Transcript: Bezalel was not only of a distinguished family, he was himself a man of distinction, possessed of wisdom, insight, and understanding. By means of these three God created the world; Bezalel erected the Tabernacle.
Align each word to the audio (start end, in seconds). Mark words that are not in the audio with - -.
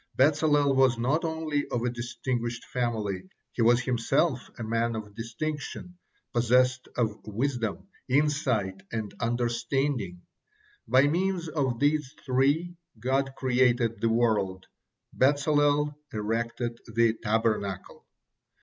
Bezalel 0.17 0.75
was 0.75 0.97
not 0.97 1.23
only 1.23 1.67
of 1.67 1.83
a 1.83 1.89
distinguished 1.91 2.65
family, 2.65 3.29
he 3.51 3.61
was 3.61 3.81
himself 3.81 4.49
a 4.57 4.63
man 4.63 4.95
of 4.95 5.13
distinction, 5.13 5.95
possessed 6.33 6.87
of 6.97 7.23
wisdom, 7.27 7.87
insight, 8.09 8.81
and 8.91 9.13
understanding. 9.19 10.23
By 10.87 11.05
means 11.05 11.49
of 11.49 11.77
these 11.79 12.15
three 12.25 12.73
God 12.99 13.35
created 13.35 14.01
the 14.01 14.09
world; 14.09 14.65
Bezalel 15.13 15.95
erected 16.11 16.79
the 16.87 17.13
Tabernacle. 17.21 18.07